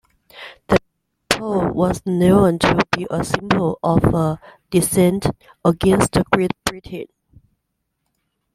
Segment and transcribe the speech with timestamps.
[0.67, 0.79] The
[1.29, 4.39] pole was known to be a symbol of
[4.71, 5.27] dissent
[5.63, 7.05] against Great Britain.